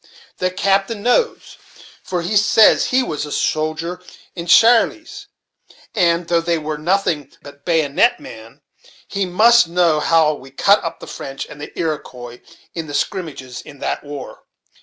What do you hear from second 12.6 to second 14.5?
in the skrimmages in that war.